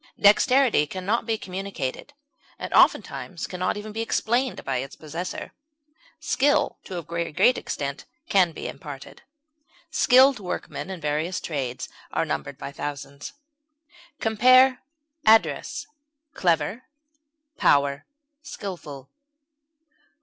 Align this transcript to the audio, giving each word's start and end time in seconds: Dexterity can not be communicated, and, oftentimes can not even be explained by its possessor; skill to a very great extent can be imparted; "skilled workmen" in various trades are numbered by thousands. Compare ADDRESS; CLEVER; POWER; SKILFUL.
Dexterity 0.19 0.87
can 0.87 1.05
not 1.05 1.27
be 1.27 1.37
communicated, 1.37 2.13
and, 2.57 2.73
oftentimes 2.73 3.45
can 3.45 3.59
not 3.59 3.77
even 3.77 3.91
be 3.91 4.01
explained 4.01 4.65
by 4.65 4.77
its 4.77 4.95
possessor; 4.95 5.53
skill 6.19 6.79
to 6.85 6.97
a 6.97 7.03
very 7.03 7.31
great 7.31 7.55
extent 7.55 8.05
can 8.27 8.51
be 8.51 8.67
imparted; 8.67 9.21
"skilled 9.91 10.39
workmen" 10.39 10.89
in 10.89 10.99
various 10.99 11.39
trades 11.39 11.87
are 12.11 12.25
numbered 12.25 12.57
by 12.57 12.71
thousands. 12.71 13.33
Compare 14.19 14.79
ADDRESS; 15.27 15.85
CLEVER; 16.33 16.81
POWER; 17.57 18.07
SKILFUL. 18.41 19.07